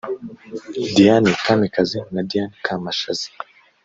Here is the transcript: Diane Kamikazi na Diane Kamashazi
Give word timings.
Diane 0.95 1.31
Kamikazi 1.43 1.97
na 2.13 2.21
Diane 2.29 2.55
Kamashazi 2.65 3.29